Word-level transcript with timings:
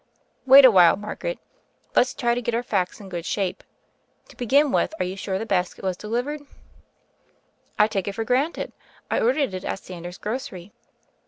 "Wait 0.47 0.65
a 0.65 0.71
while, 0.71 0.95
Margaret. 0.95 1.37
Let's 1.95 2.15
try 2.15 2.33
to 2.33 2.41
get 2.41 2.55
our 2.55 2.63
facts 2.63 2.99
in 2.99 3.07
good 3.07 3.23
shape 3.23 3.61
first. 3.61 4.29
To 4.31 4.35
begin 4.35 4.71
with, 4.71 4.95
are 4.99 5.03
you 5.05 5.15
sure 5.15 5.37
the 5.37 5.45
basket 5.45 5.83
was 5.83 5.95
delivered?" 5.95 6.41
"I 7.77 7.85
take 7.87 8.07
it 8.07 8.13
for 8.15 8.23
granted. 8.23 8.73
I 9.11 9.19
ordered 9.19 9.53
it 9.53 9.63
at 9.63 9.77
Sander's 9.77 10.17
grocery." 10.17 10.71